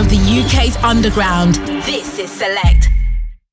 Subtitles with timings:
[0.00, 1.56] of the UK's underground.
[1.84, 2.88] This is Select.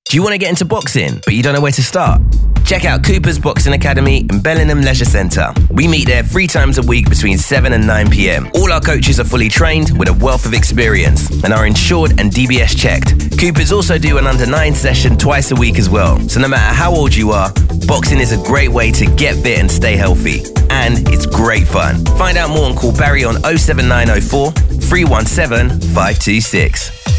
[0.10, 2.22] Do you want to get into boxing, but you don't know where to start?
[2.66, 5.54] Check out Cooper's Boxing Academy in Bellingham Leisure Centre.
[5.70, 8.50] We meet there three times a week between 7 and 9 pm.
[8.56, 12.32] All our coaches are fully trained with a wealth of experience and are insured and
[12.32, 13.38] DBS checked.
[13.38, 16.18] Cooper's also do an under 9 session twice a week as well.
[16.30, 17.52] So no matter how old you are,
[17.86, 20.40] boxing is a great way to get fit and stay healthy.
[20.70, 22.06] And it's great fun.
[22.18, 27.17] Find out more and call Barry on 07904 317 526.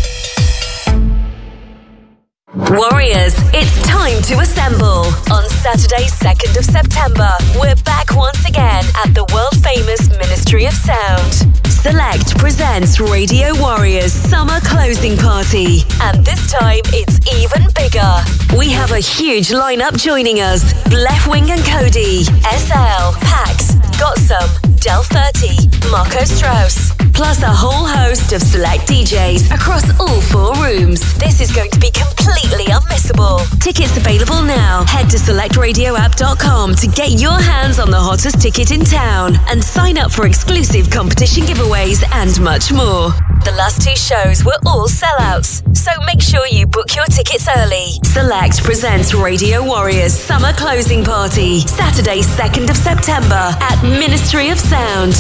[2.55, 5.05] Warriors, it's time to assemble.
[5.31, 7.29] On Saturday, 2nd of September,
[7.61, 11.31] we're back once again at the world famous Ministry of Sound.
[11.69, 18.17] Select presents Radio Warriors Summer Closing Party, and this time it's even bigger.
[18.57, 24.49] We have a huge lineup joining us Left Wing and Kody, SL, Pax, Got Some,
[24.77, 31.01] Del 30, Marco Strous, plus a whole host of select DJs across all four rooms.
[31.19, 33.43] This is going to be completely unmissable.
[33.61, 34.85] Tickets available now.
[34.85, 39.99] Head to selectradioapp.com to get your hands on the hottest ticket in town and sign
[39.99, 43.11] up for exclusive competition giveaways and much more.
[43.45, 47.93] The last two shows were all sellouts, so make sure you book your tickets early.
[48.05, 55.15] Select presents Radio Warriors Summer Closing Party, Saturday, 2nd of September at Ministry of Sound.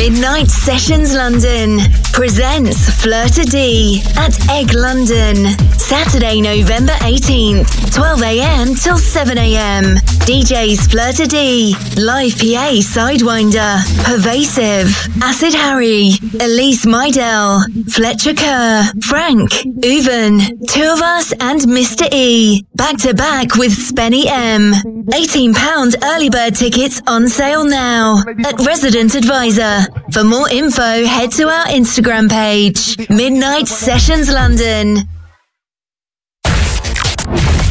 [0.00, 1.80] Midnight Sessions London
[2.12, 5.48] presents Flirta D at Egg London.
[5.78, 9.96] Saturday, November 18th, 12am till 7am.
[10.30, 19.50] DJs Flirta D, Live PA Sidewinder, Pervasive, Acid Harry, Elise Mydell, Fletcher Kerr, Frank,
[19.82, 22.06] Uven, Two of Us, and Mr.
[22.12, 22.64] E.
[22.76, 24.72] Back to back with Spenny M.
[25.10, 29.79] £18 early bird tickets on sale now at Resident Advisor.
[30.12, 35.08] For more info, head to our Instagram page, Midnight Sessions London.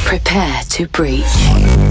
[0.05, 1.88] Prepare to breach.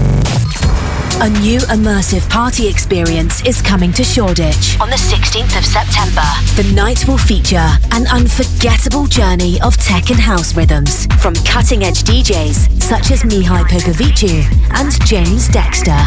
[1.21, 6.23] A new immersive party experience is coming to Shoreditch on the 16th of September.
[6.55, 12.03] The night will feature an unforgettable journey of tech and house rhythms from cutting edge
[12.03, 14.45] DJs such as Mihai Popovici
[14.79, 15.99] and James Dexter.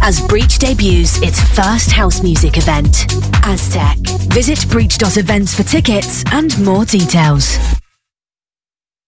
[0.00, 3.04] As Breach debuts its first house music event,
[3.44, 3.98] Aztec.
[4.32, 7.58] Visit breach.events for tickets and more details.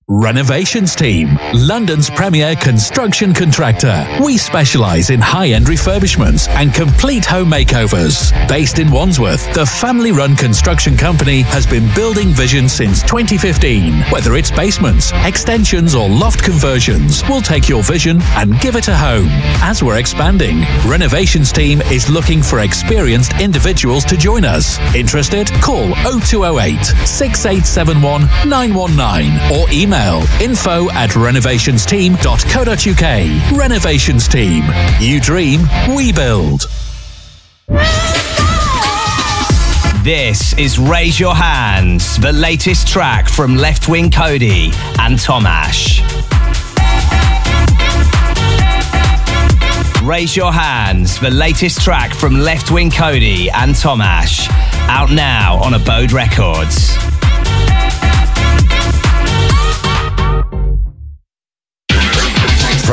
[0.08, 4.06] Renovations Team, London's premier construction contractor.
[4.22, 8.30] We specialise in high end refurbishments and complete home makeovers.
[8.46, 13.94] Based in Wandsworth, the family run construction company has been building vision since 2015.
[14.12, 18.96] Whether it's basements, extensions, or loft conversions, we'll take your vision and give it a
[18.96, 19.26] home.
[19.60, 24.78] As we're expanding, Renovations Team is looking for experienced individuals to join us.
[24.94, 25.48] Interested?
[25.60, 25.88] Call
[26.20, 29.95] 0208 6871 919 or email
[30.42, 33.58] info at renovationsteam.co.uk.
[33.58, 34.64] Renovations Team.
[35.00, 35.62] You dream,
[35.94, 36.66] we build.
[40.02, 44.66] This is Raise Your Hands, the latest track from Leftwing Kody
[45.00, 46.02] and Tomash.
[50.06, 54.48] Raise Your Hands, the latest track from Leftwing Kody and Tomash.
[54.88, 57.15] Out now on Abode Records.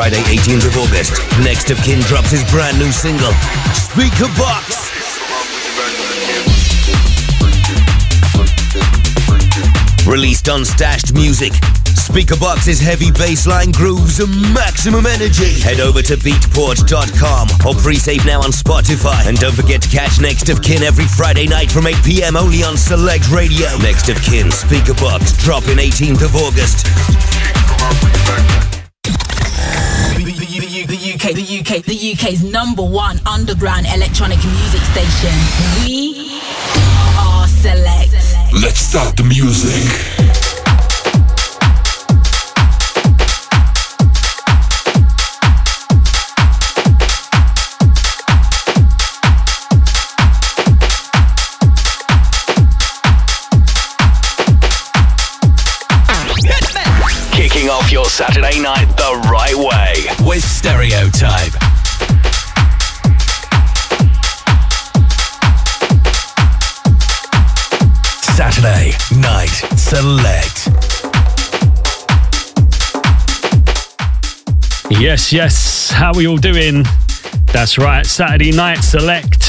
[0.04, 1.14] Friday, 18th of August,
[1.46, 3.32] Next of Kin drops his brand new single,
[3.72, 4.92] Speaker Box.
[10.06, 11.54] Released on Stashed Music,
[11.96, 15.62] Speaker Box's heavy bassline grooves and maximum energy.
[15.62, 19.26] Head over to beatport.com or pre-save now on Spotify.
[19.26, 22.36] And don't forget to catch Next of Kin every Friday night from 8 p.m.
[22.36, 23.70] only on Select Radio.
[23.78, 26.88] Next of Kin, Speaker Box, dropping 18th of August.
[31.24, 35.32] The UK, the UK, the UK's number one underground electronic music station.
[35.80, 36.42] We
[37.18, 38.12] are Select.
[38.52, 40.33] Let's start the music.
[58.14, 61.52] Saturday night the right way with Stereotype.
[68.36, 70.70] Saturday Night Select.
[74.92, 75.90] Yes, yes.
[75.90, 76.84] How are we all doing?
[77.52, 78.06] That's right.
[78.06, 79.44] Saturday Night Select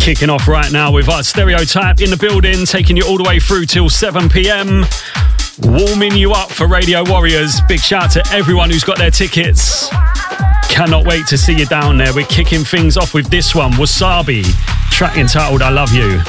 [0.00, 3.40] kicking off right now with our stereotype in the building, taking you all the way
[3.40, 4.84] through till 7 pm.
[5.62, 7.60] Warming you up for Radio Warriors.
[7.66, 9.88] Big shout to everyone who's got their tickets.
[10.68, 12.12] Cannot wait to see you down there.
[12.14, 14.44] We're kicking things off with this one Wasabi,
[14.90, 16.20] track entitled I Love You.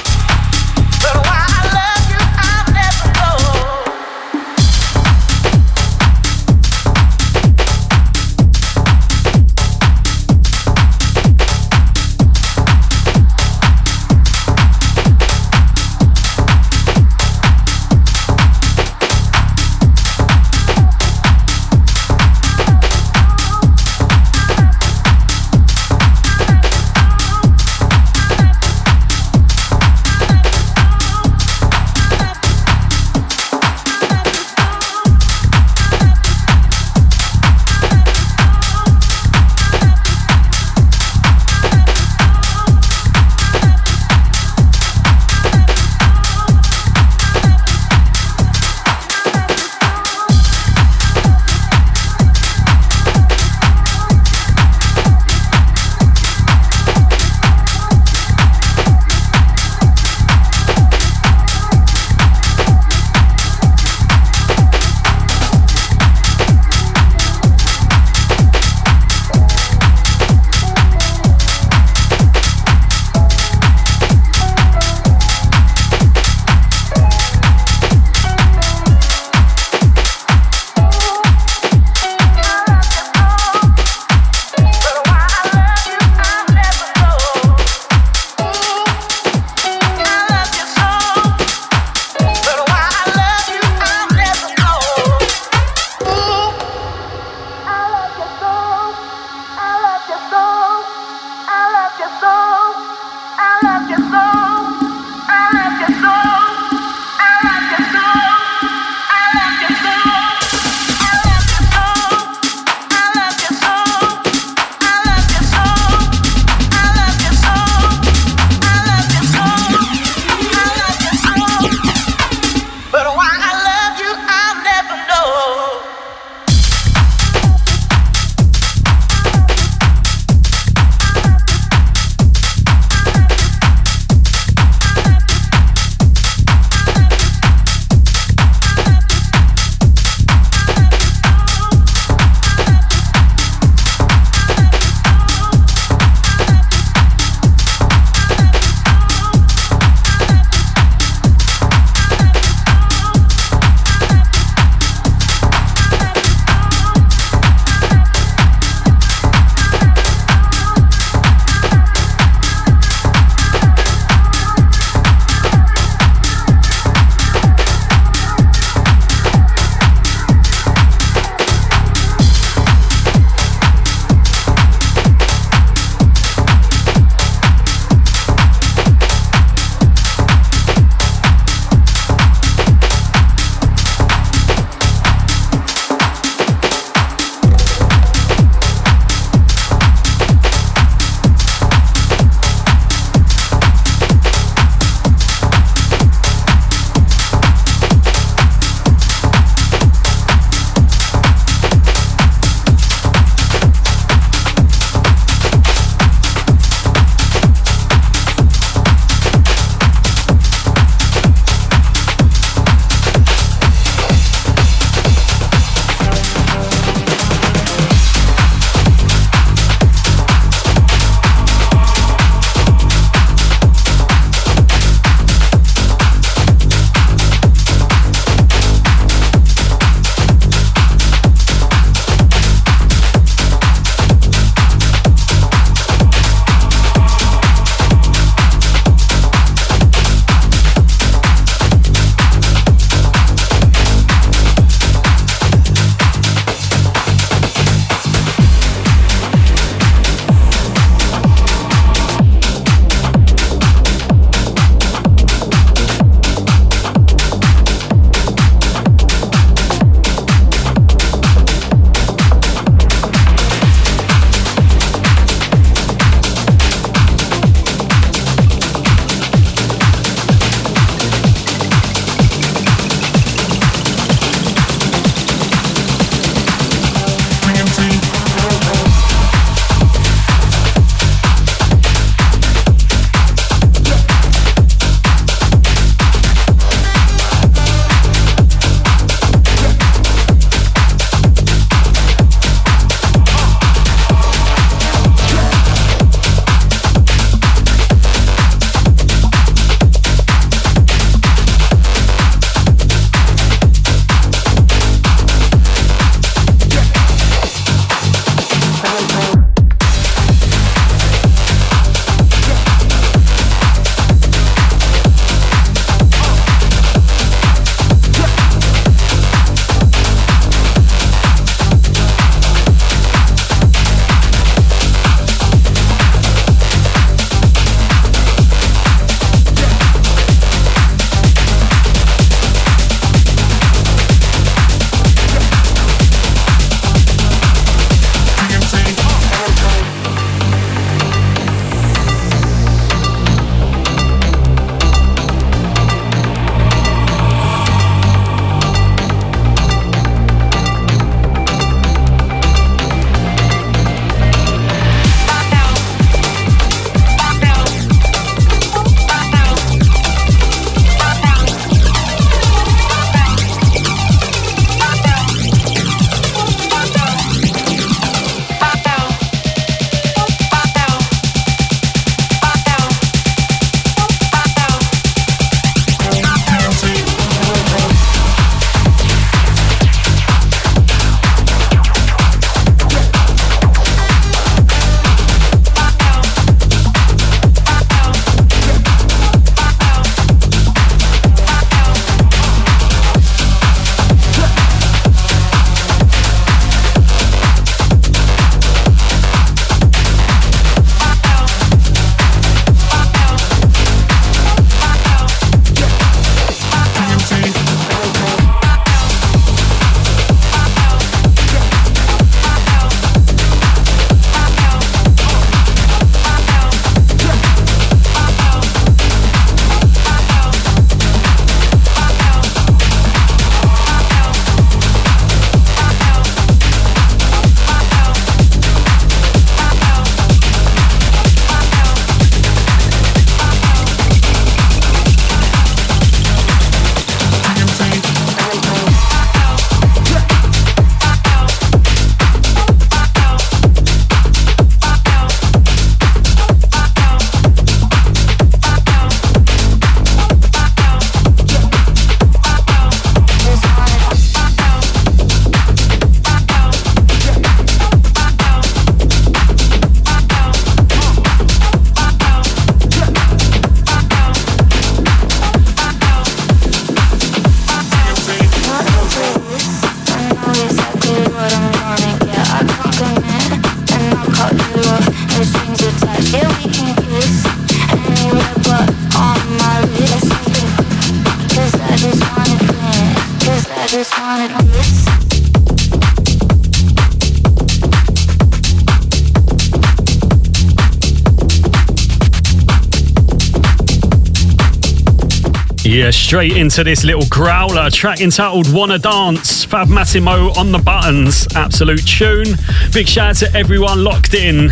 [496.28, 499.64] Straight into this little growler track entitled Wanna Dance.
[499.64, 501.48] Fab Massimo on the buttons.
[501.56, 502.48] Absolute tune.
[502.92, 504.72] Big shout out to everyone locked in.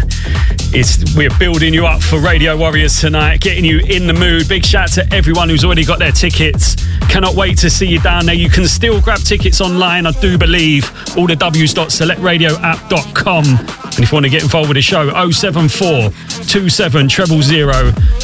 [0.74, 4.50] It's, we're building you up for Radio Warriors tonight, getting you in the mood.
[4.50, 6.76] Big shout out to everyone who's already got their tickets.
[7.08, 8.36] Cannot wait to see you down there.
[8.36, 10.92] You can still grab tickets online, I do believe.
[11.18, 13.46] All the w's.selectradioapp.com.
[13.46, 16.12] And if you want to get involved with the show, 074
[16.48, 17.28] 27 000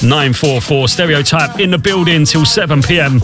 [0.04, 0.88] 944.
[0.88, 3.20] Stereotype in the building till 7 pm.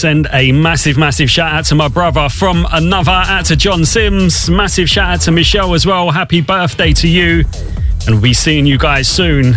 [0.00, 4.48] Send a massive, massive shout out to my brother from another out to John Sims.
[4.48, 6.10] Massive shout out to Michelle as well.
[6.10, 7.44] Happy birthday to you.
[8.06, 9.56] And we'll be seeing you guys soon.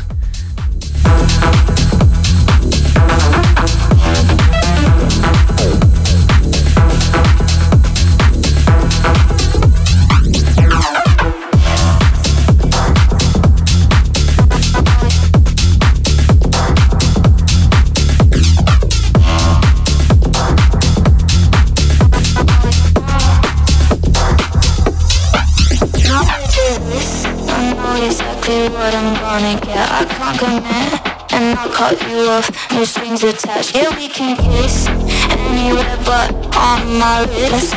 [32.72, 33.75] No strings attached.
[33.75, 37.70] Yeah, we can kiss anywhere but on my lips.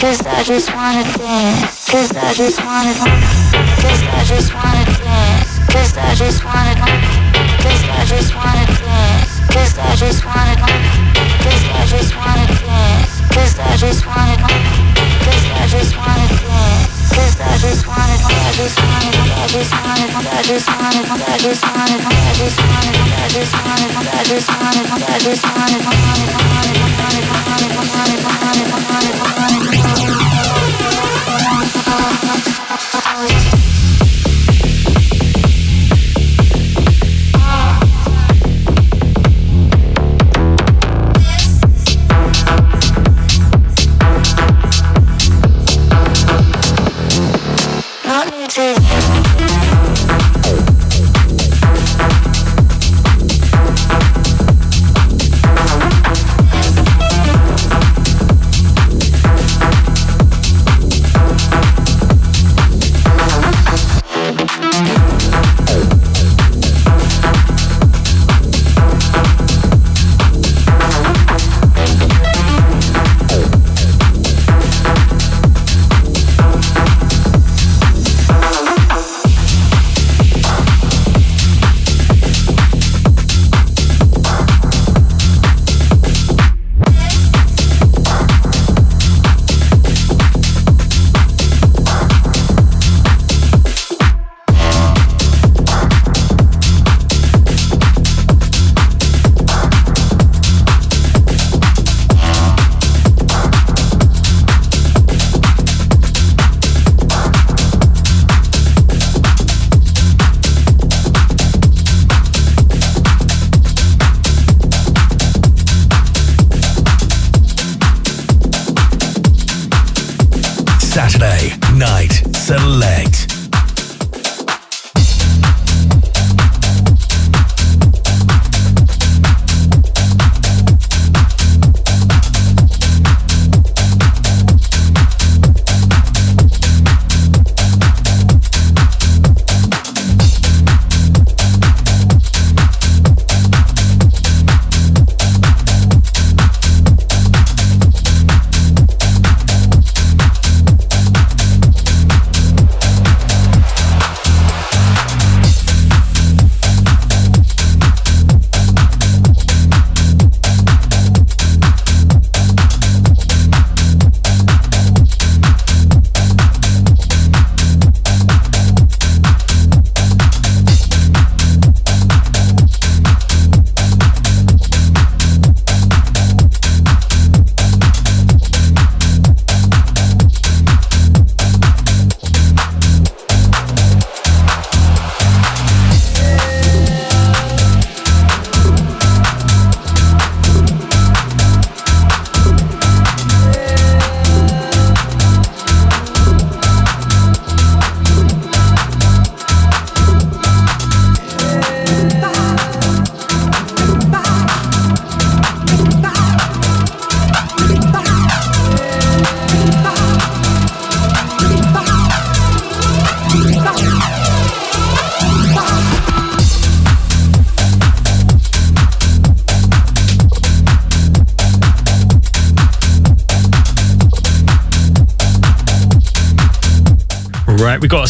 [0.00, 1.86] Cause I just wanna dance.
[1.90, 2.94] Cause I just wanna
[3.78, 5.58] Cause I just wanna dance.
[5.70, 6.74] Cause I just wanna
[7.62, 9.30] Cause I just wanna dance.
[9.54, 10.54] Cause I just wanna
[11.44, 13.12] Cause I just wanna dance.
[13.30, 14.98] Cause I just wanna dance.
[15.22, 16.97] Cause I just wanna I
[33.20, 33.57] Oh,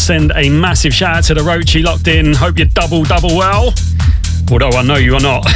[0.08, 2.32] send a massive shout out to the Roachy locked in.
[2.32, 3.74] Hope you're double, double well.
[4.50, 5.46] Although I know you are not.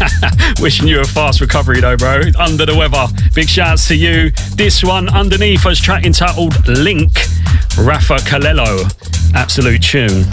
[0.60, 2.22] Wishing you a fast recovery though, bro.
[2.36, 3.06] Under the weather.
[3.32, 4.32] Big shouts to you.
[4.56, 7.12] This one underneath us track entitled Link.
[7.78, 8.92] Rafa Kalelo.
[9.36, 10.24] Absolute tune.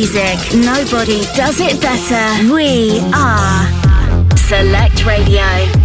[0.00, 0.54] Music.
[0.54, 2.54] Nobody does it better.
[2.54, 3.66] We are
[4.48, 5.79] Select Radio.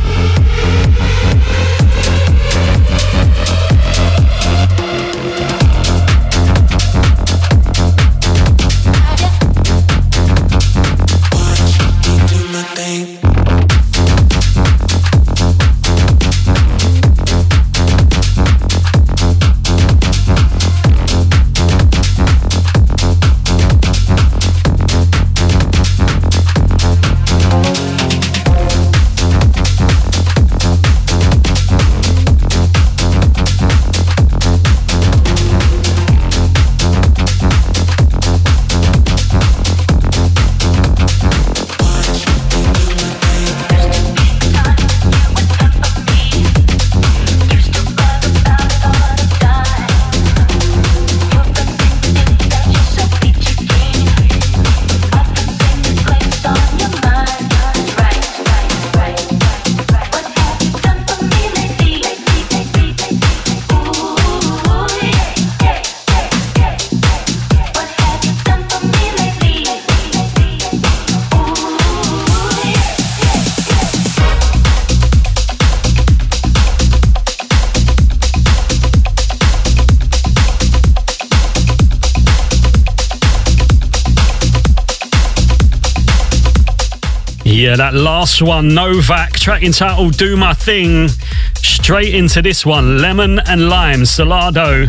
[87.76, 91.10] Yeah, that last one, Novak, track entitled Do My Thing.
[91.56, 94.88] Straight into this one, Lemon and Lime, Salado.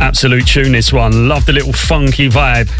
[0.00, 1.28] Absolute tune, this one.
[1.28, 2.70] Love the little funky vibe.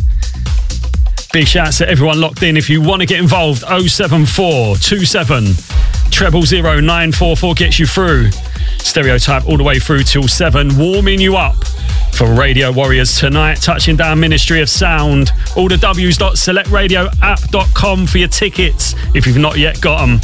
[1.31, 2.57] Big shouts to everyone locked in.
[2.57, 5.45] If you want to get involved, 074 27
[6.11, 8.31] treble 0944 gets you through.
[8.79, 11.57] Stereotype all the way through till 7, warming you up
[12.15, 13.57] for Radio Warriors tonight.
[13.57, 15.33] Touching down Ministry of Sound.
[15.57, 20.21] All the W's.selectradioapp.com for your tickets if you've not yet got them.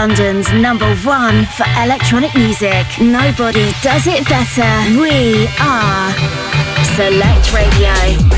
[0.00, 2.86] London's number one for electronic music.
[3.00, 5.00] Nobody does it better.
[5.00, 6.12] We are
[6.94, 8.37] Select Radio.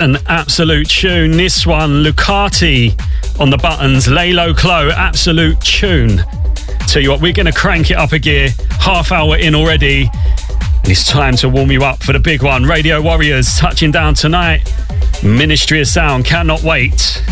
[0.00, 1.32] An absolute tune.
[1.32, 2.98] This one, Lucati
[3.38, 6.22] on the buttons, Lalo Clo, absolute tune.
[6.88, 8.50] Tell you what, we're going to crank it up a gear.
[8.80, 10.10] Half hour in already.
[10.82, 12.64] And it's time to warm you up for the big one.
[12.64, 14.68] Radio Warriors touching down tonight.
[15.22, 17.22] Ministry of Sound cannot wait.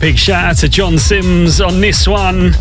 [0.00, 2.52] Big shout out to John Sims on this one.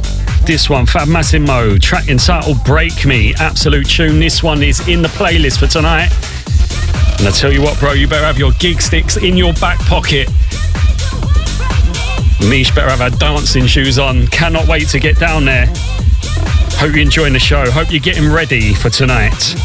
[0.45, 3.33] This one, Fab Massimo, track entitled Break Me.
[3.39, 4.19] Absolute tune.
[4.19, 6.11] This one is in the playlist for tonight.
[7.19, 9.79] And I tell you what, bro, you better have your gig sticks in your back
[9.79, 10.27] pocket.
[12.47, 14.27] Mish better have her dancing shoes on.
[14.27, 15.65] Cannot wait to get down there.
[16.77, 17.69] Hope you're enjoying the show.
[17.71, 19.55] Hope you're getting ready for tonight.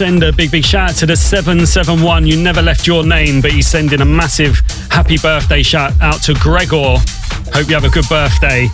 [0.00, 2.26] Right, we've got to send a big, big shout out to the 771.
[2.26, 6.34] You never left your name, but he's sending a massive happy birthday shout out to
[6.34, 6.96] Gregor.
[7.52, 8.68] Hope you have a good birthday.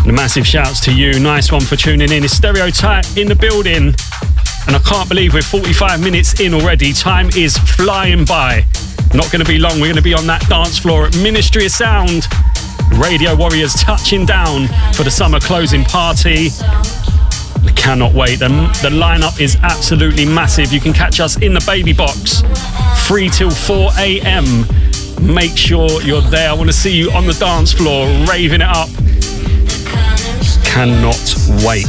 [0.00, 1.18] And a massive shouts to you.
[1.18, 2.24] Nice one for tuning in.
[2.24, 3.94] It's Stereotype in the building.
[4.66, 6.92] And I can't believe we're 45 minutes in already.
[6.92, 8.64] Time is flying by.
[9.14, 9.80] Not going to be long.
[9.80, 12.26] We're going to be on that dance floor at Ministry of Sound.
[12.98, 16.48] Radio Warriors touching down for the summer closing party.
[17.86, 18.40] Cannot wait.
[18.40, 18.48] The,
[18.82, 20.72] the lineup is absolutely massive.
[20.72, 22.42] You can catch us in the baby box,
[23.06, 24.66] free till 4 a.m.
[25.22, 26.50] Make sure you're there.
[26.50, 28.88] I want to see you on the dance floor, raving it up.
[30.64, 31.86] Cannot wait.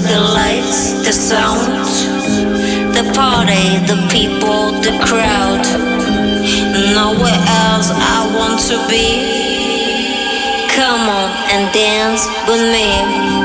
[0.00, 2.06] The lights, the sounds,
[2.96, 5.64] the party, the people, the crowd.
[6.94, 10.66] Nowhere else I want to be.
[10.74, 13.43] Come on and dance with me.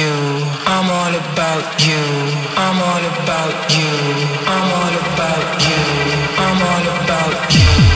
[0.00, 0.16] You.
[0.66, 2.02] I'm all about you.
[2.64, 3.92] I'm all about you.
[4.54, 5.80] I'm all about you.
[6.46, 7.89] I'm all about you.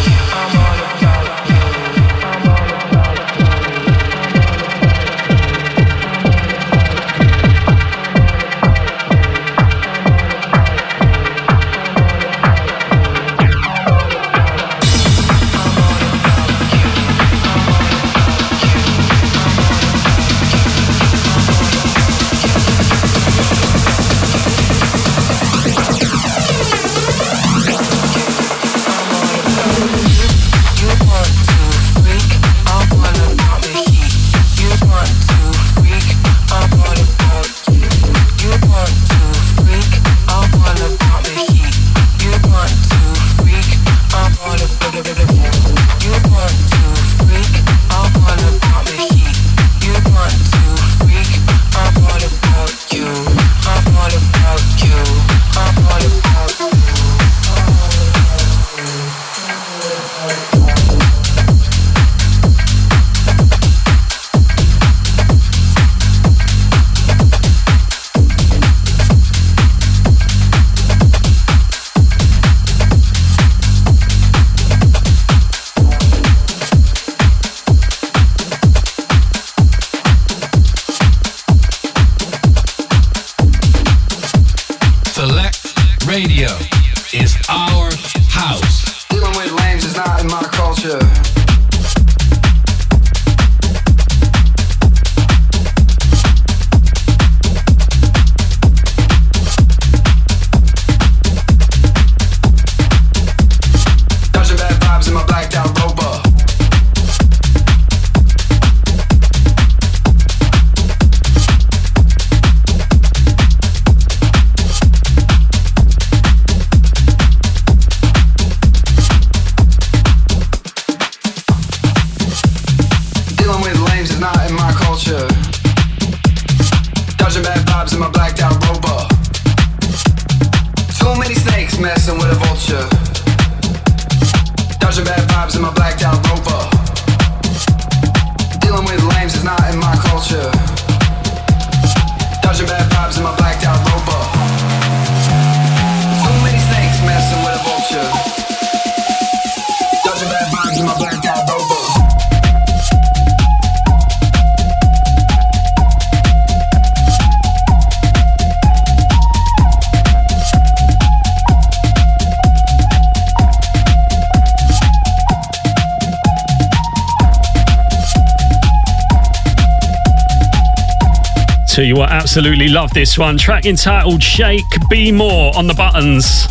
[172.36, 173.38] Absolutely love this one.
[173.38, 176.48] Track entitled Shake Be More on the buttons.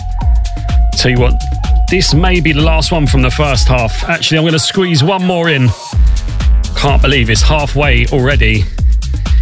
[0.98, 1.34] Tell you what,
[1.90, 4.02] this may be the last one from the first half.
[4.06, 5.68] Actually, I'm going to squeeze one more in.
[6.78, 8.64] Can't believe it's halfway already.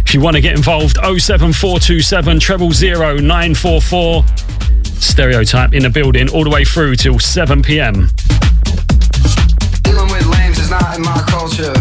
[0.04, 4.24] If you want to get involved, 07427 treble 944.
[4.98, 8.08] Stereotype in the building all the way through till 7 pm.
[9.82, 11.72] Dealing with lames is not in my culture.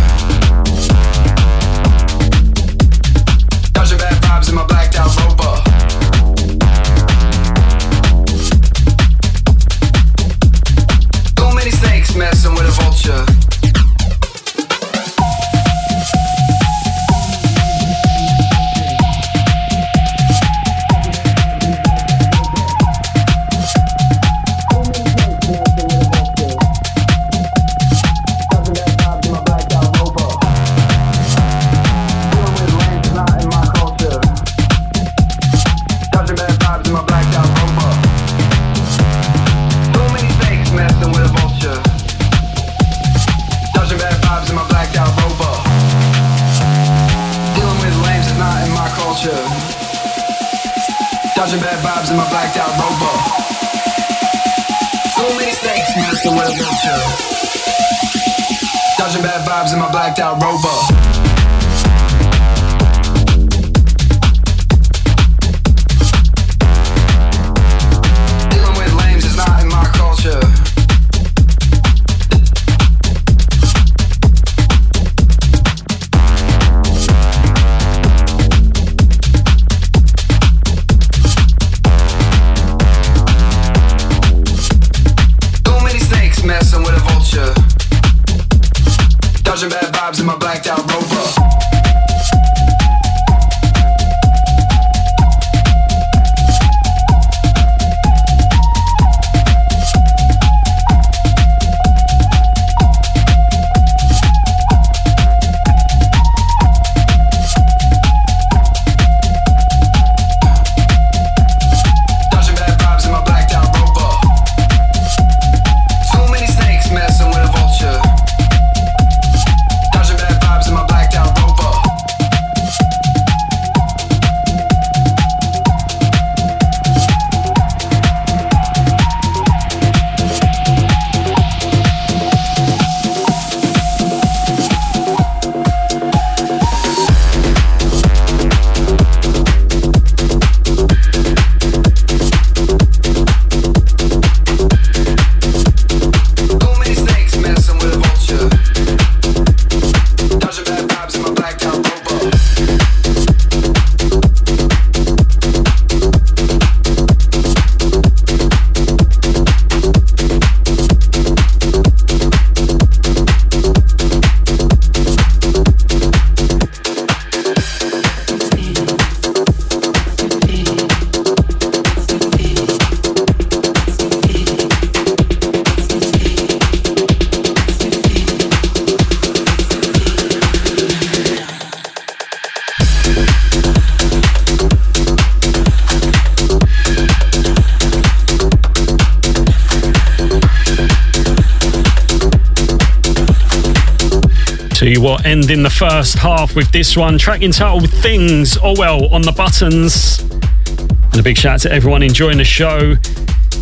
[195.32, 200.20] Ending the first half with this one, track entitled Things, oh well, on the buttons.
[200.20, 202.96] And a big shout out to everyone enjoying the show.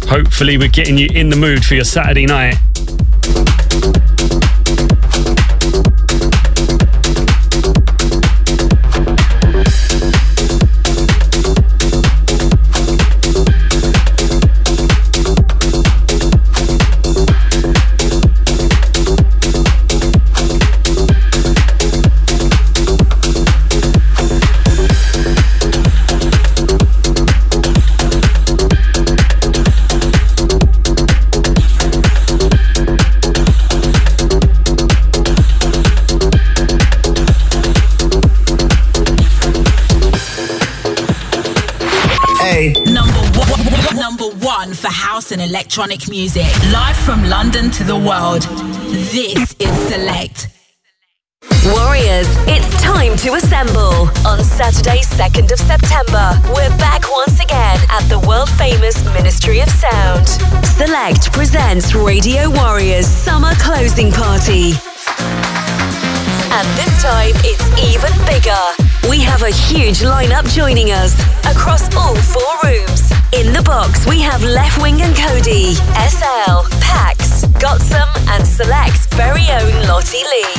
[0.07, 2.55] Hopefully, we're getting you in the mood for your Saturday night.
[45.19, 46.45] House and electronic music.
[46.71, 48.43] Live from London to the world.
[49.11, 50.47] This is Select.
[51.65, 54.09] Warriors, it's time to assemble.
[54.25, 59.69] On Saturday, 2nd of September, we're back once again at the world famous Ministry of
[59.69, 60.27] Sound.
[60.65, 64.73] Select presents Radio Warriors Summer Closing Party.
[66.51, 68.65] And this time, it's even bigger.
[69.07, 71.13] We have a huge lineup joining us
[71.45, 73.11] across all four rooms.
[73.31, 75.77] In the box, we have Left Wing and Kody,
[76.09, 80.57] SL, Pax, Gotsum, and Select's very own Lottie Lee.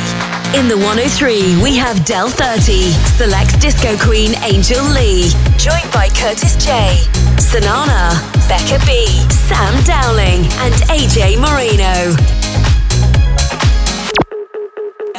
[0.54, 6.54] In the 103, we have Del 30, Select Disco Queen Angel Lee, joined by Curtis
[6.54, 7.02] J,
[7.42, 8.14] Sanana,
[8.46, 9.06] Becca B,
[9.50, 12.39] Sam Dowling, and AJ Marino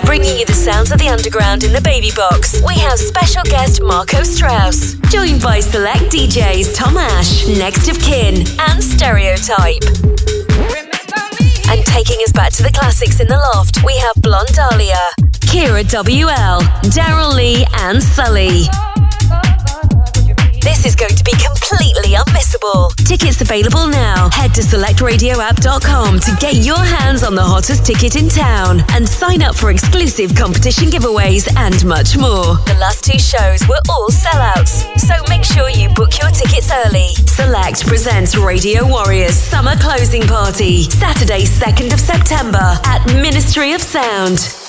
[0.05, 2.61] bringing you the sounds of the underground in the baby box.
[2.65, 8.45] We have special guest Marco Strous, joined by select DJs Tom Ash, Next of Kin,
[8.59, 9.83] and Stereotype.
[11.69, 14.99] And taking us back to the classics in the loft, we have Blonde Dahlia,
[15.47, 18.67] Kira WL, Daryl Lee, and Sully.
[20.61, 22.93] This is going to be completely unmissable.
[22.95, 24.29] Tickets available now.
[24.29, 29.41] Head to selectradioapp.com to get your hands on the hottest ticket in town and sign
[29.41, 32.61] up for exclusive competition giveaways and much more.
[32.69, 37.09] The last two shows were all sellouts, so make sure you book your tickets early.
[37.25, 44.60] Select presents Radio Warriors Summer Closing Party, Saturday, 2nd of September at Ministry of Sound.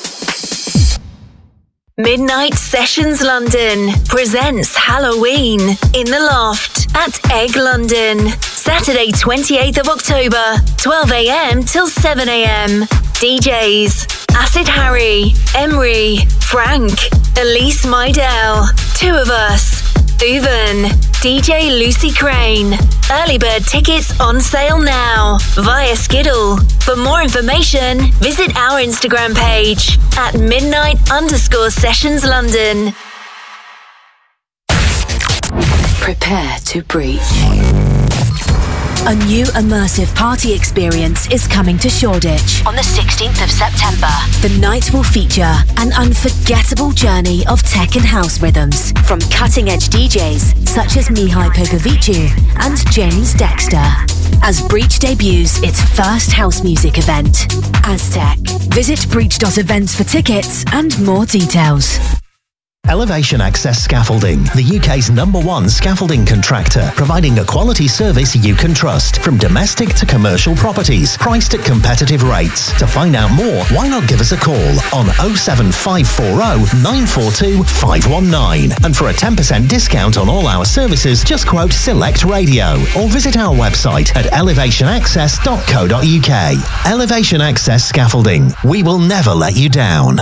[1.99, 5.61] Midnight Sessions London presents Halloween
[5.93, 8.31] in the Loft at Egg London.
[8.41, 12.89] Saturday, 28th of October, 12am till 7am.
[13.21, 16.93] DJs Acid Harry, Emery, Frank,
[17.39, 19.92] Elise Mydell, two of us,
[20.23, 20.89] Uven,
[21.21, 22.75] DJ Lucy Crane.
[23.11, 26.59] Early bird tickets on sale now via Skiddle.
[26.85, 32.93] For more information, visit our Instagram page at midnight underscore sessions London.
[36.01, 37.82] Prepare to breach.
[39.05, 44.07] A new immersive party experience is coming to Shoreditch on the 16th of September.
[44.43, 49.89] The night will feature an unforgettable journey of tech and house rhythms from cutting edge
[49.89, 52.31] DJs such as Mihai Popoviciu
[52.61, 53.83] and James Dexter.
[54.41, 57.53] As Breach debuts its first house music event,
[57.85, 58.39] Aztec.
[58.73, 62.22] Visit breach.events for tickets and more details.
[62.89, 68.75] Elevation Access Scaffolding, the UK's number one scaffolding contractor, providing a quality service you can
[68.75, 72.73] trust, from domestic to commercial properties, priced at competitive rates.
[72.79, 74.57] To find out more, why not give us a call
[74.93, 75.07] on
[75.37, 78.73] 07540 942 519.
[78.85, 83.37] And for a 10% discount on all our services, just quote Select Radio or visit
[83.39, 86.93] our website at elevationaccess.co.uk.
[86.93, 88.53] Elevation Access Scaffolding.
[88.65, 90.19] We will never let you down.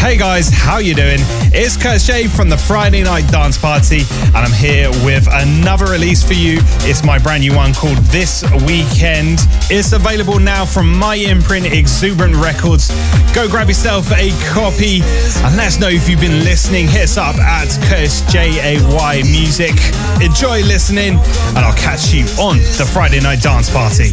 [0.00, 1.18] Hey guys, how you doing?
[1.52, 6.24] It's Curtis J from the Friday Night Dance Party, and I'm here with another release
[6.24, 6.56] for you.
[6.88, 9.40] It's my brand new one called This Weekend.
[9.68, 12.88] It's available now from my imprint, Exuberant Records.
[13.34, 15.02] Go grab yourself a copy
[15.44, 16.88] and let us know if you've been listening.
[16.88, 19.76] Hit us up at Curtis J A Y Music.
[20.24, 21.20] Enjoy listening,
[21.54, 24.12] and I'll catch you on the Friday Night Dance Party.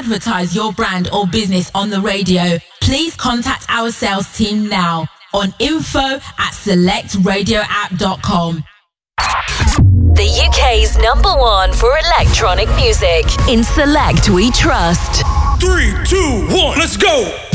[0.00, 5.52] Advertise your brand or business on the radio, please contact our sales team now on
[5.58, 8.64] info at selectradioapp.com.
[10.14, 13.26] The UK's number one for electronic music.
[13.46, 15.22] In Select, we trust.
[15.60, 17.49] Three, two, one, let's go!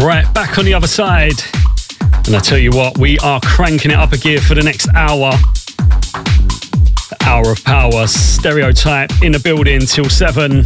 [0.00, 1.34] Right, back on the other side.
[2.26, 4.88] And I tell you what, we are cranking it up a gear for the next
[4.94, 5.32] hour.
[7.10, 10.64] The hour of power, stereotype in the building till seven.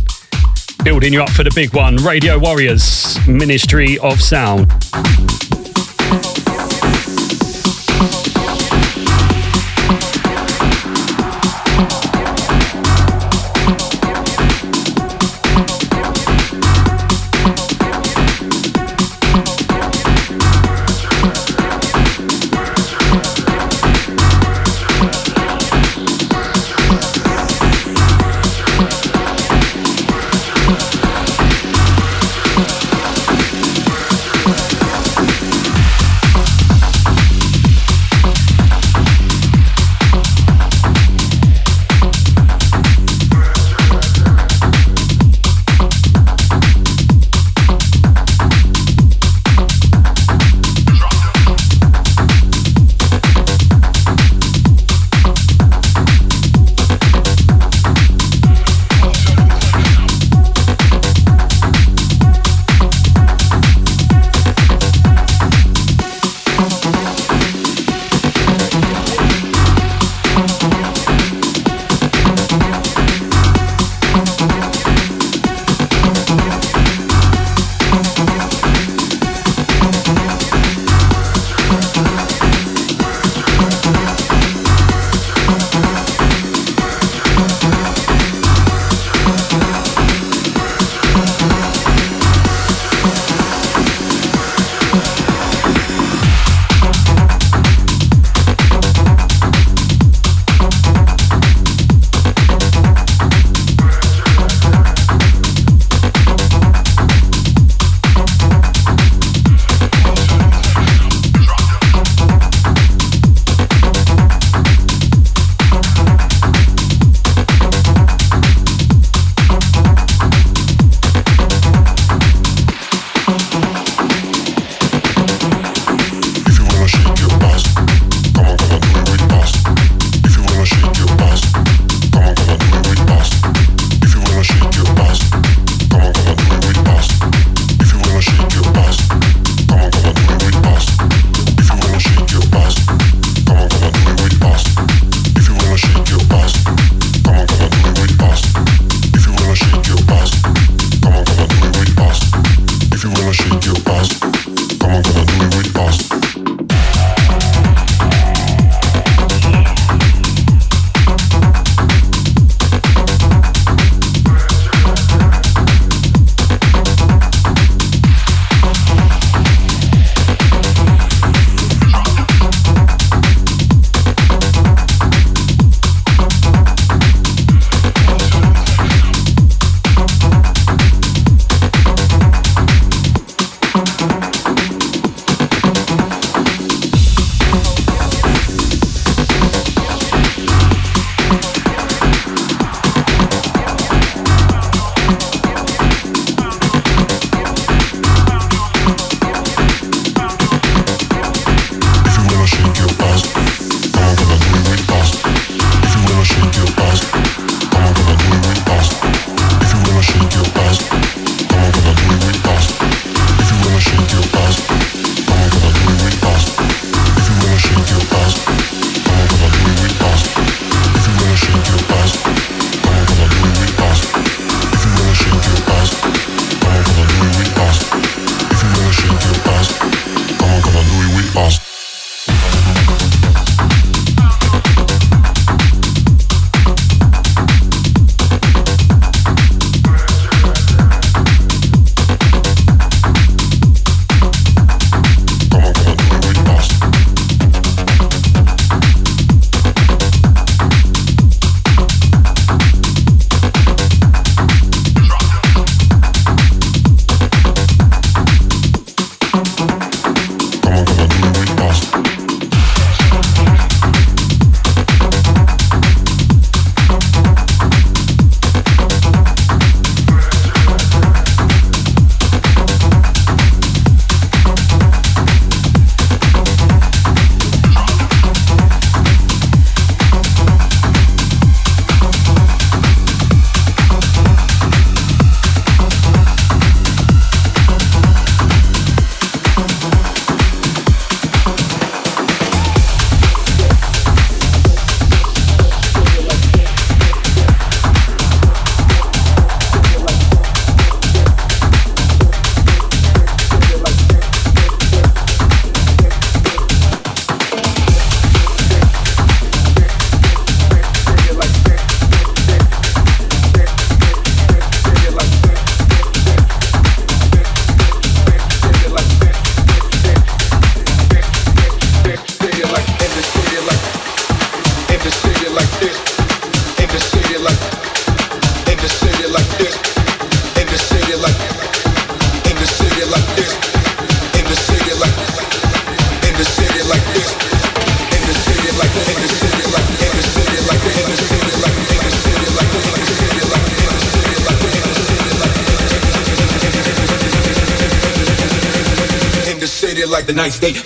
[0.85, 1.97] Building you up for the big one.
[1.97, 4.71] Radio Warriors, Ministry of Sound.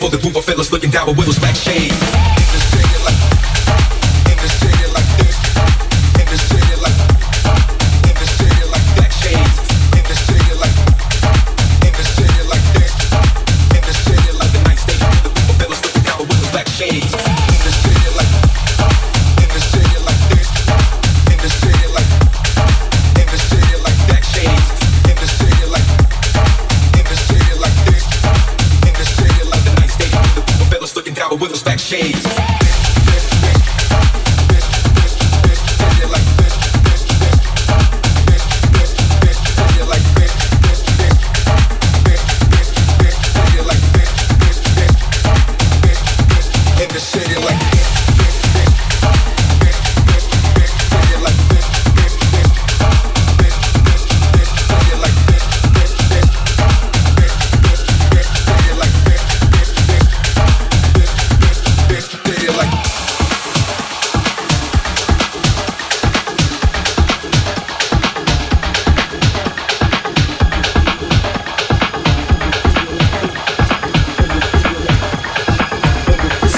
[0.00, 1.28] For the group of fellas looking down with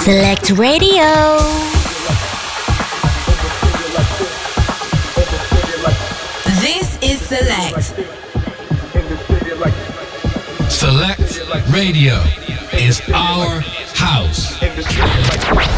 [0.03, 1.37] Select Radio.
[6.59, 7.95] This is Select.
[10.73, 11.39] Select
[11.71, 12.21] Radio
[12.73, 13.61] is our
[13.95, 14.57] house.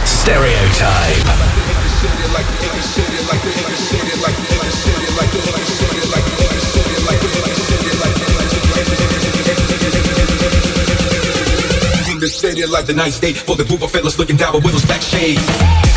[0.09, 1.45] Stereotype.
[12.25, 13.37] this city like the night state.
[13.37, 15.94] For the group of fellas looking down with those back shades.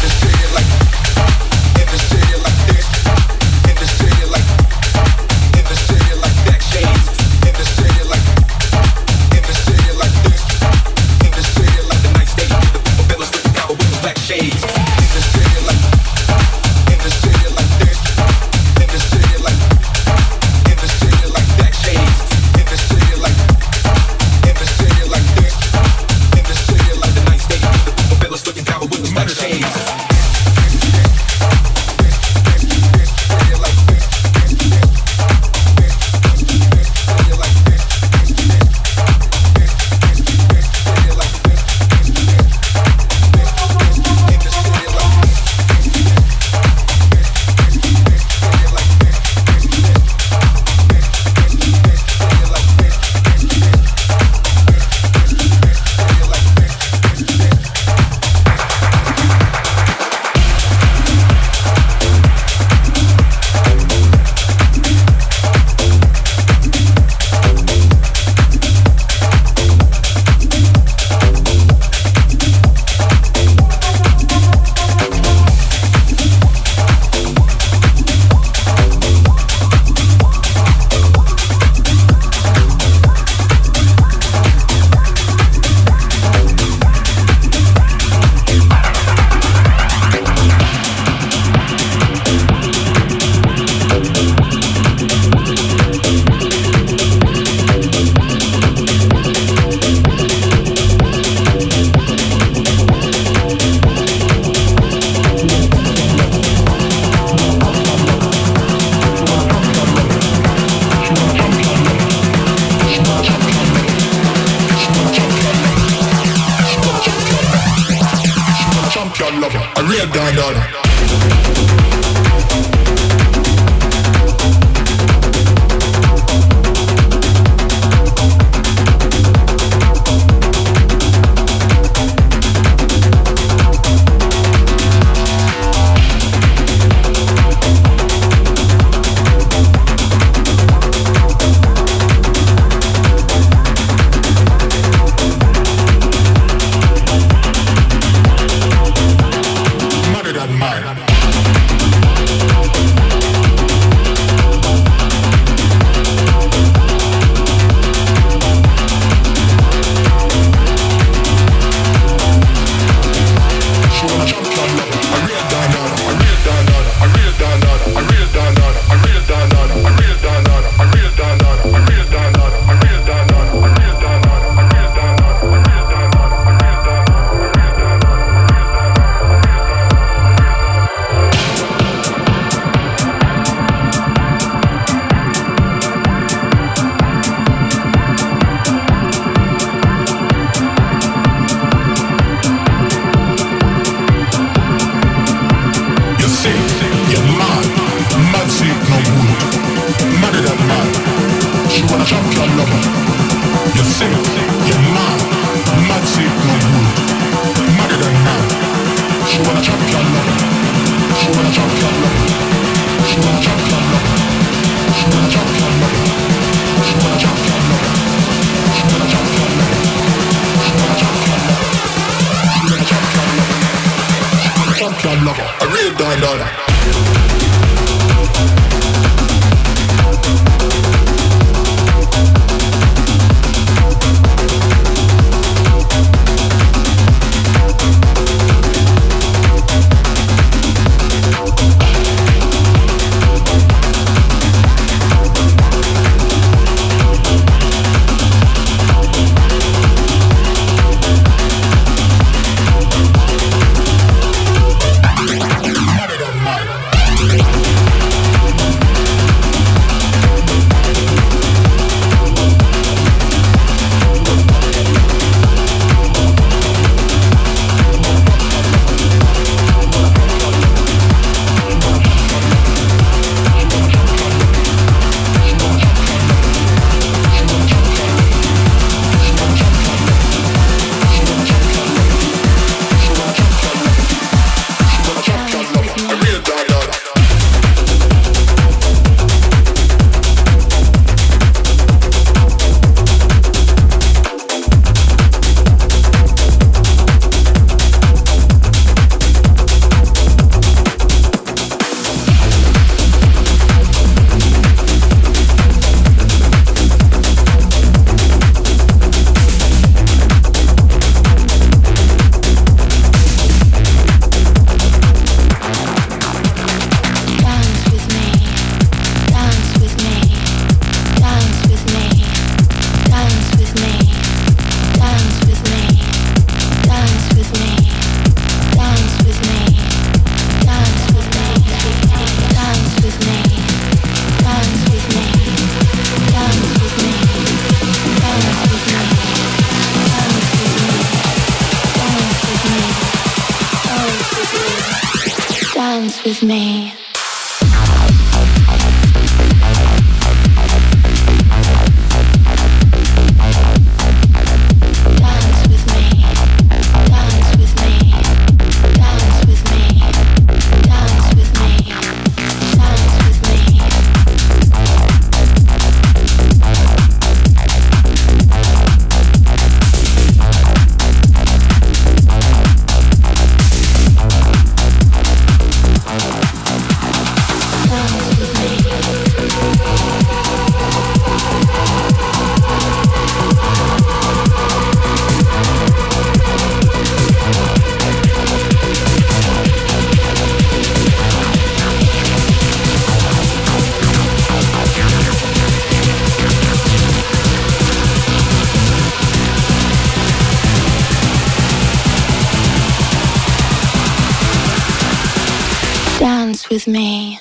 [406.70, 407.40] With me.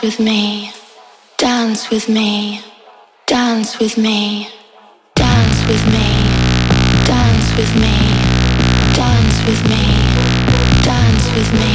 [0.00, 0.72] Dance with me,
[1.36, 2.62] dance with me,
[3.26, 4.48] dance with me,
[5.14, 6.00] dance with me,
[7.04, 7.94] dance with me,
[8.96, 9.84] dance with me,
[10.82, 11.74] dance with me,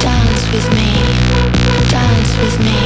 [0.00, 0.88] dance with me,
[1.90, 2.80] dance with me,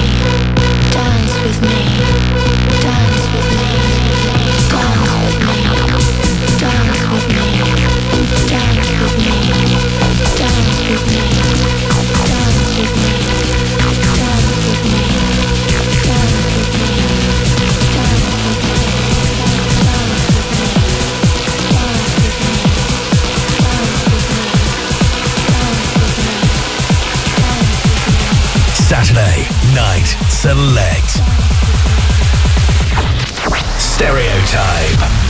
[0.90, 2.71] dance with me,
[29.14, 31.20] Night Select.
[33.78, 35.21] Stereotype.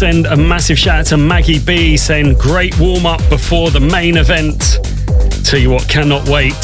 [0.00, 4.16] Send a massive shout out to Maggie B saying great warm up before the main
[4.16, 4.78] event.
[5.44, 6.54] Tell you what, cannot wait.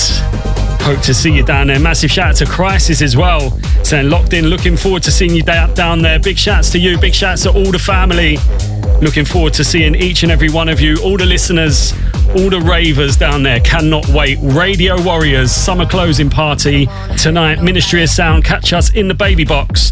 [0.80, 1.78] Hope to see you down there.
[1.78, 3.50] Massive shout out to Crisis as well,
[3.84, 6.18] saying locked in, looking forward to seeing you down there.
[6.18, 8.38] Big shouts to you, big shouts to all the family.
[9.02, 11.92] Looking forward to seeing each and every one of you, all the listeners,
[12.28, 13.60] all the ravers down there.
[13.60, 14.38] Cannot wait.
[14.40, 16.88] Radio Warriors summer closing party
[17.18, 17.62] tonight.
[17.62, 18.44] Ministry of Sound.
[18.44, 19.85] Catch us in the baby box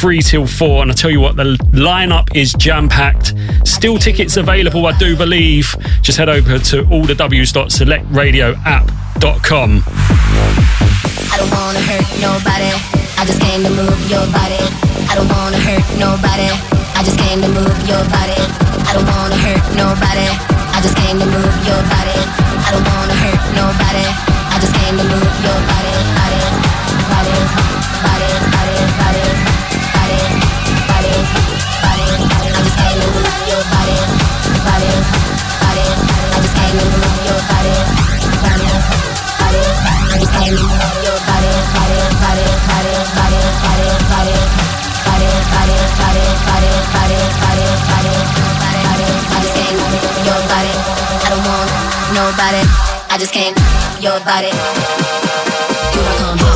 [0.00, 0.80] free till four.
[0.80, 3.34] And I tell you what, the lineup is jam packed.
[3.68, 5.76] Still tickets available, I do believe.
[6.00, 9.84] Just head over to allthews.selectradioapp.com.
[9.84, 12.72] I don't wanna hurt nobody.
[13.20, 14.64] I just came to move your body.
[15.04, 16.48] I don't wanna hurt nobody.
[16.96, 18.40] I just came to move your body.
[18.88, 20.32] I don't wanna hurt nobody.
[20.72, 22.16] I just came to move your body.
[22.64, 24.08] I don't wanna hurt nobody.
[24.48, 26.40] I just came to move your body, body,
[27.12, 27.36] body,
[28.00, 28.59] body, body.
[52.12, 52.62] Nobody,
[53.08, 53.56] I just can't
[54.02, 54.50] your body.
[55.94, 56.49] Here I come.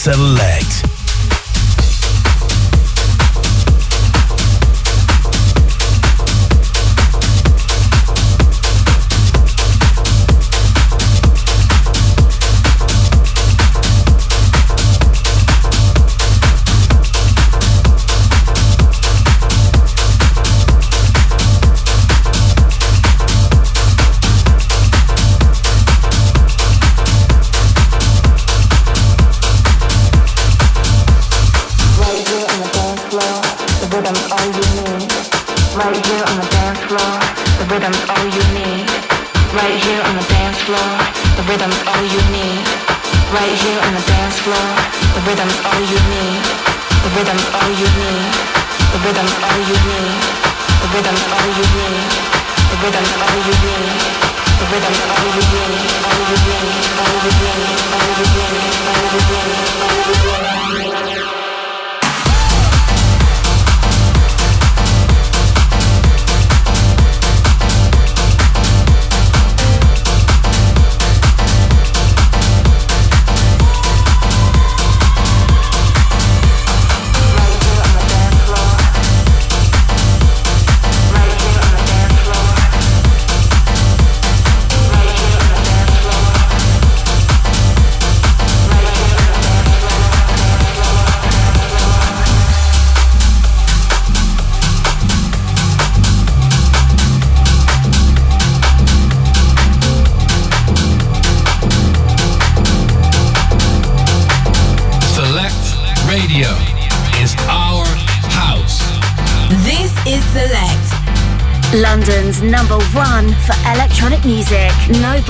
[0.00, 0.89] Select.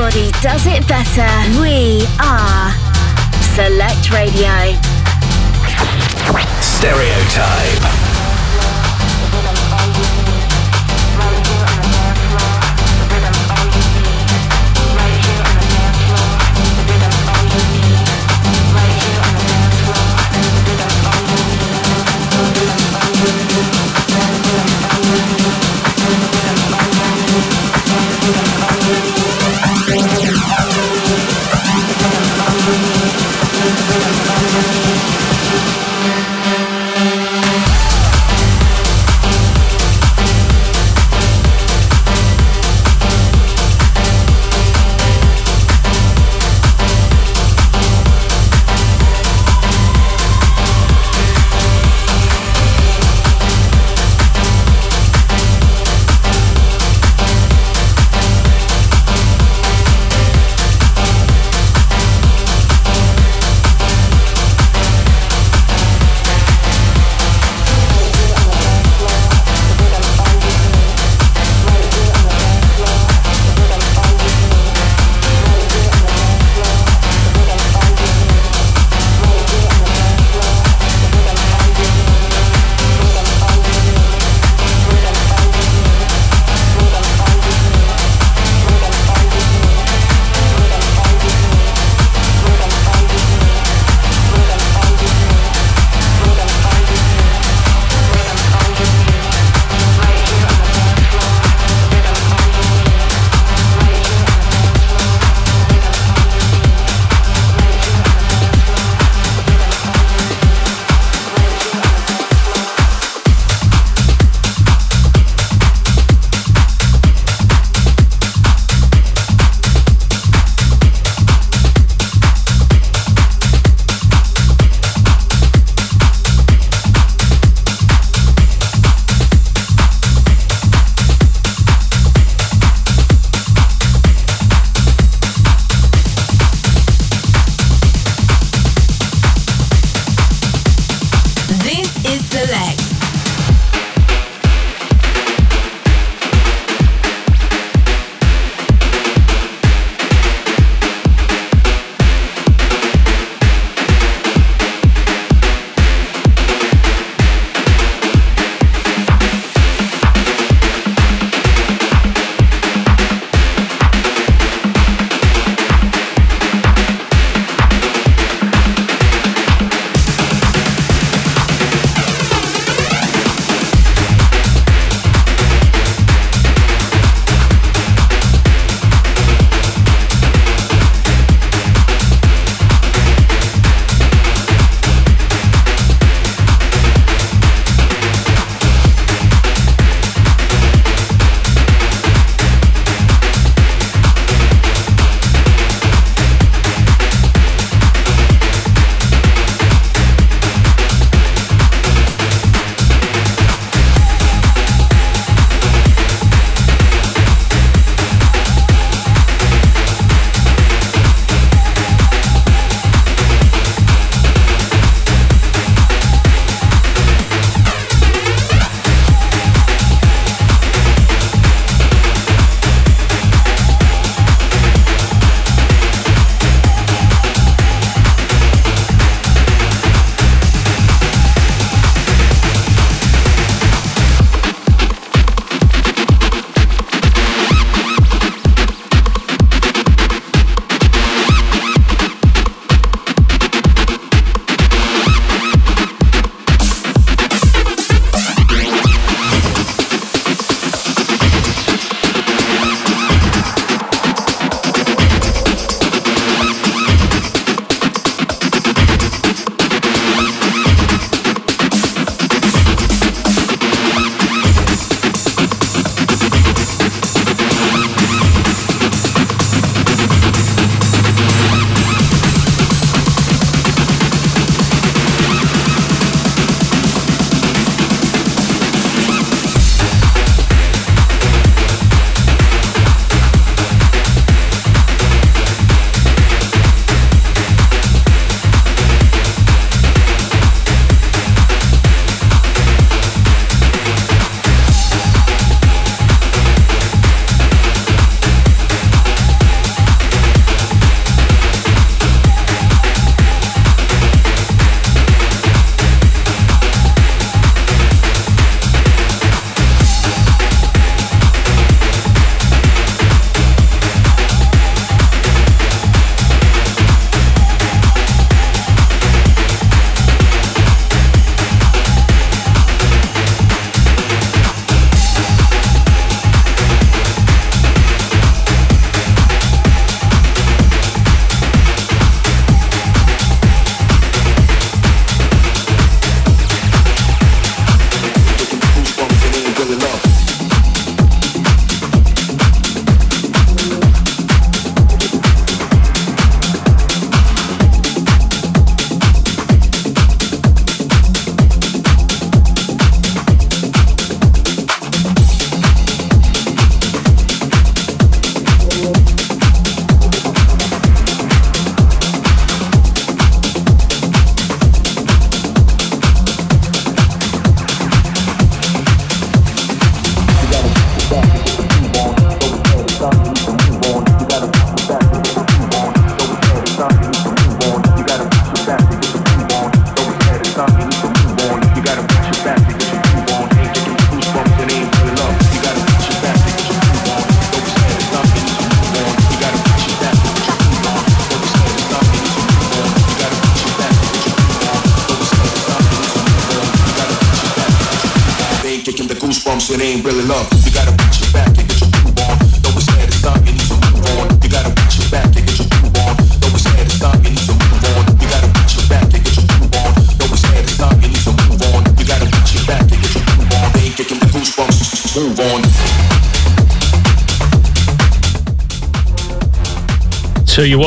[0.02, 0.69] Everybody does it.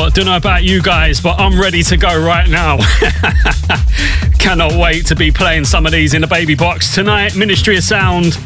[0.04, 2.76] Tell don't know about you guys, but I'm ready to go right now.
[4.38, 7.34] Cannot wait to be playing some of these in the baby box tonight.
[7.34, 8.36] Ministry of Sound.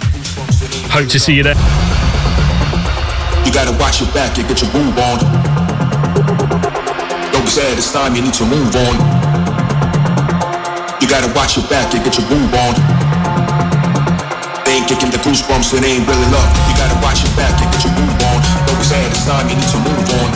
[0.94, 1.58] Hope to see you there.
[3.42, 5.18] You gotta watch your back and get your groove on.
[7.34, 8.94] Don't be sad, it's time you need to move on.
[11.02, 12.72] You gotta watch your back and get your groove on.
[14.62, 16.50] They ain't kicking the goosebumps, it ain't really love.
[16.70, 18.38] You gotta watch your back and get your groove on.
[18.62, 20.27] Don't be sad, it's time you need to move on.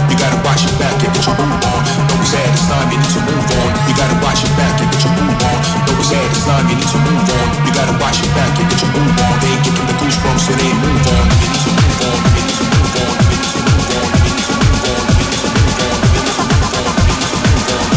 [0.62, 1.82] Watch your back and get your groove on.
[2.22, 3.66] Be sad, it's time you need to move on.
[3.82, 5.58] You gotta watch your back and get your groove on.
[5.90, 7.66] Be sad, it's time you need to move on.
[7.66, 9.42] You gotta watch your back and get your groove on.
[9.42, 11.26] They ain't kicking the goosebumps, it ain't move on.
[11.34, 12.14] You need to move on.
[12.14, 13.10] You need to move on.
[13.10, 14.06] You need to move on.
[14.22, 15.02] You need to move on.
[15.02, 16.14] You need to move on.
[16.14, 17.90] You need to move on.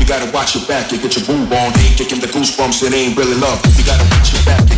[0.00, 1.68] You move gotta watch your back and get your groove on.
[1.76, 3.60] They ain't kicking the goosebumps, it ain't really love.
[3.76, 4.73] You gotta watch your back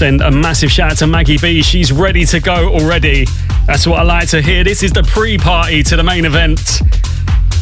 [0.00, 1.60] send a massive shout out to Maggie B.
[1.60, 3.26] She's ready to go already.
[3.66, 4.64] That's what I like to hear.
[4.64, 6.80] This is the pre party to the main event.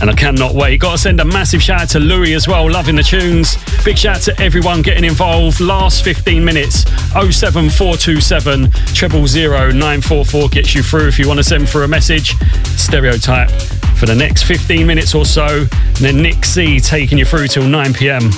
[0.00, 0.78] And I cannot wait.
[0.78, 3.56] Got to send a massive shout out to Louis as well, loving the tunes.
[3.84, 5.58] Big shout out to everyone getting involved.
[5.58, 11.88] Last 15 minutes 07427 944 gets you through if you want to send through a
[11.88, 12.36] message.
[12.76, 13.50] Stereotype
[13.98, 15.66] for the next 15 minutes or so.
[15.66, 18.30] And then Nick C taking you through till 9 pm.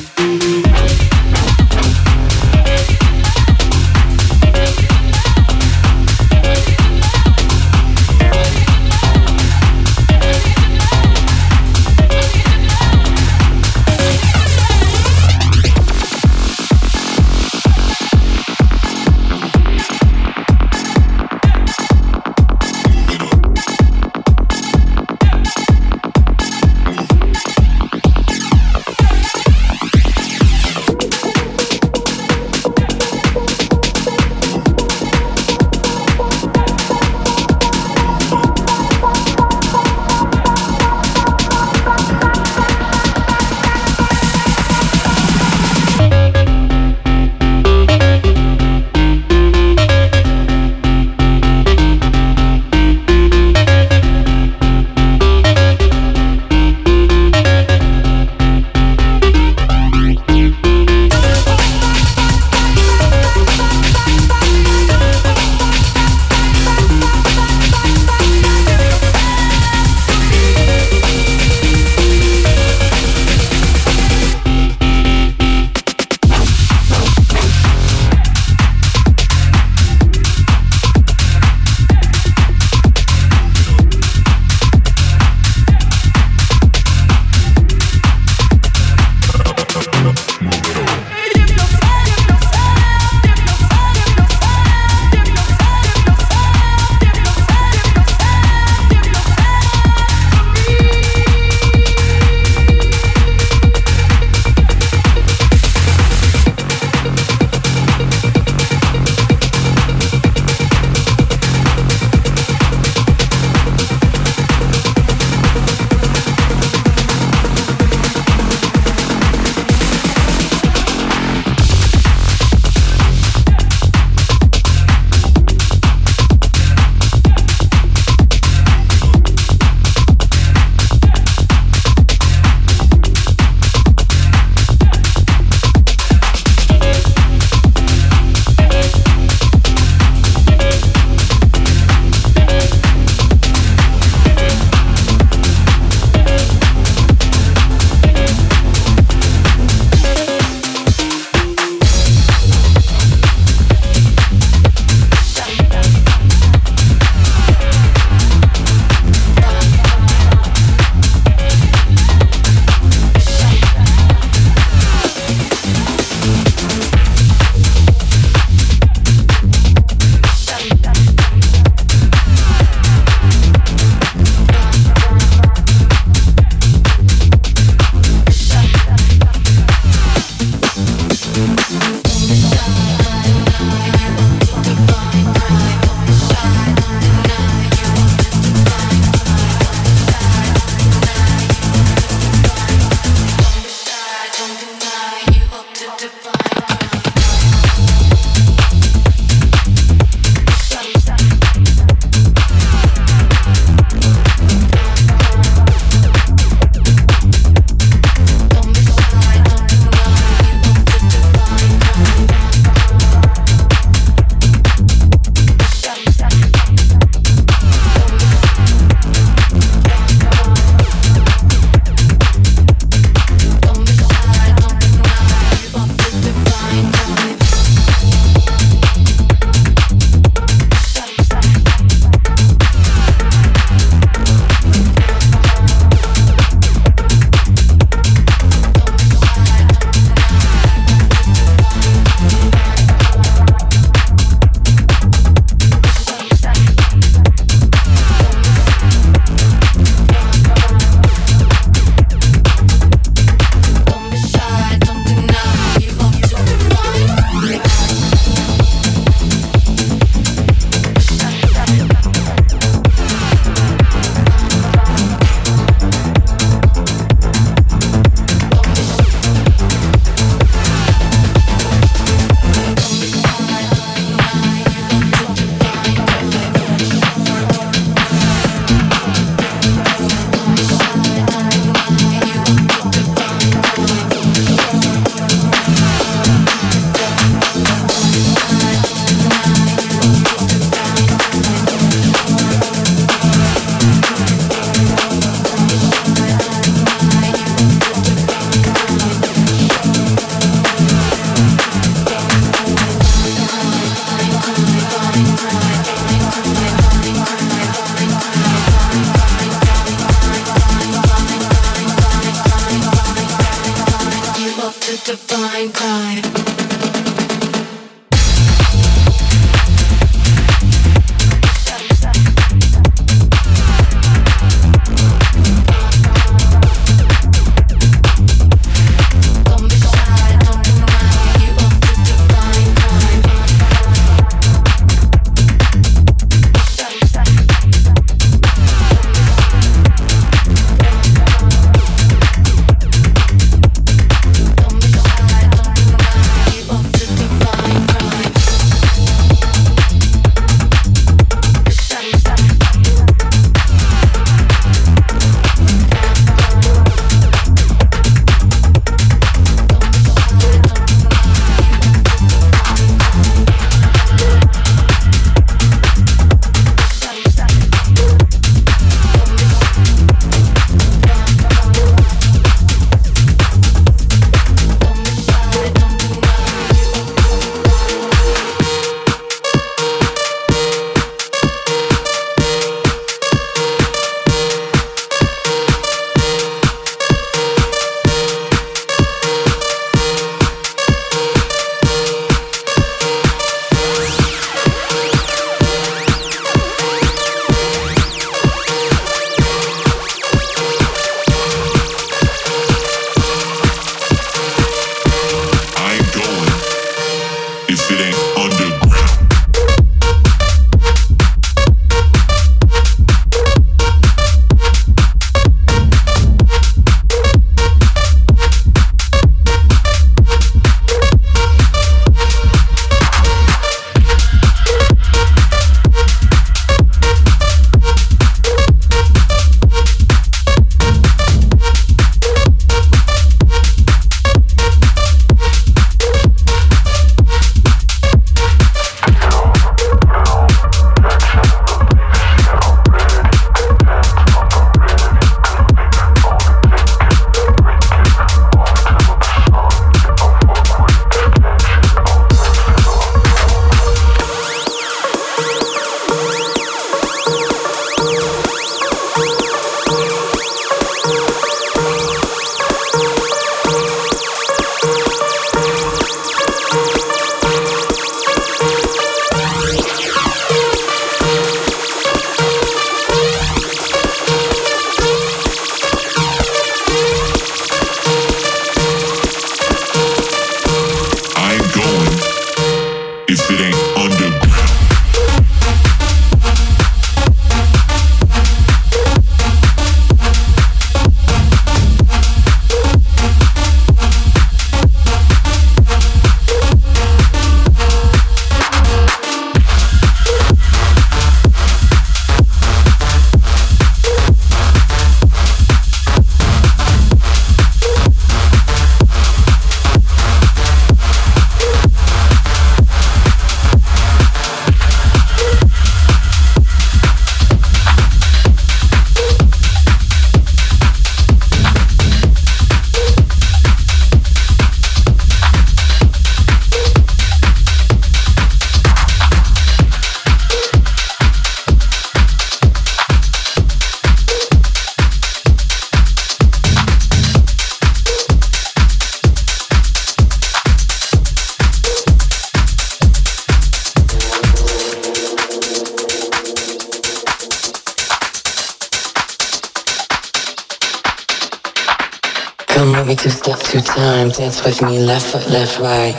[554.70, 556.14] With me, left foot, left, right.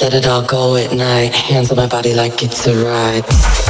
[0.00, 1.34] Let it all go at night.
[1.34, 3.67] Hands on my body like it's a ride.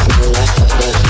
[0.00, 1.05] of my life, of love.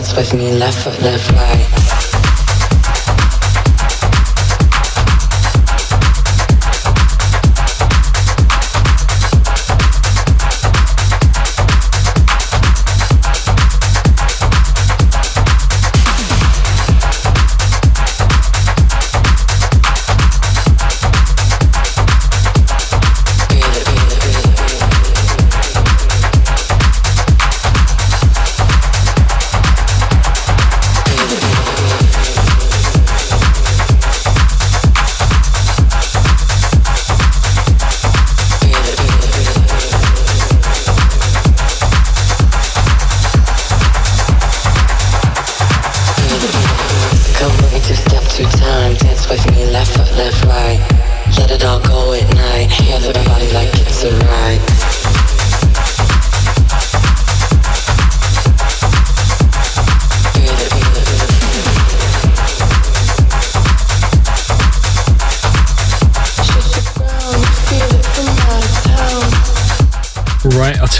[0.00, 1.29] Dance with me, left foot, left, right.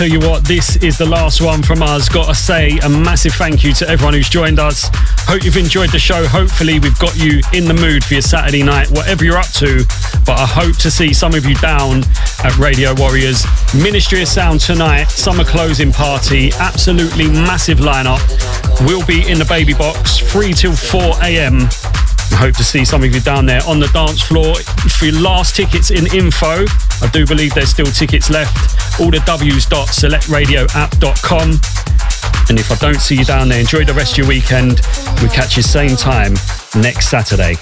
[0.01, 2.09] Tell you what, this is the last one from us.
[2.09, 4.89] Gotta say a massive thank you to everyone who's joined us.
[5.29, 6.27] Hope you've enjoyed the show.
[6.27, 9.85] Hopefully, we've got you in the mood for your Saturday night, whatever you're up to.
[10.25, 12.05] But I hope to see some of you down
[12.43, 13.45] at Radio Warriors.
[13.75, 18.25] Ministry of Sound tonight, summer closing party, absolutely massive lineup.
[18.87, 21.69] We'll be in the baby box, 3 till 4 a.m.
[22.41, 24.55] Hope to see some of you down there on the dance floor.
[24.55, 26.65] For your last tickets in info,
[27.03, 28.80] I do believe there's still tickets left.
[28.99, 31.61] All the w's.selectradioapp.com.
[32.49, 34.81] And if I don't see you down there, enjoy the rest of your weekend.
[35.23, 36.35] We catch you same time
[36.75, 37.57] next Saturday.